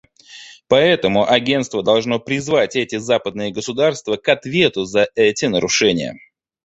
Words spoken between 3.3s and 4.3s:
государства к